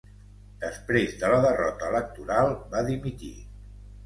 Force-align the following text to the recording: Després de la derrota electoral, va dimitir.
Després 0.63 1.13
de 1.23 1.29
la 1.33 1.41
derrota 1.43 1.91
electoral, 1.93 2.51
va 2.73 2.83
dimitir. 2.89 3.31